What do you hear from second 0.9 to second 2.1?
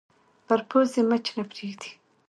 مچ نه پرېږدي